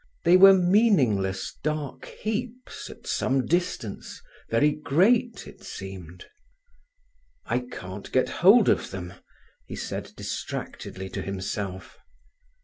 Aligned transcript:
They 0.23 0.35
were 0.35 0.55
meaningless 0.55 1.59
dark 1.61 2.05
heaps 2.05 2.89
at 2.89 3.05
some 3.05 3.45
distance, 3.45 4.19
very 4.49 4.71
great, 4.71 5.45
it 5.45 5.63
seemed. 5.63 6.25
"I 7.45 7.59
can't 7.71 8.11
get 8.11 8.27
hold 8.41 8.67
of 8.67 8.89
them," 8.89 9.13
he 9.67 9.75
said 9.75 10.11
distractedly 10.17 11.07
to 11.09 11.21
himself. 11.21 11.99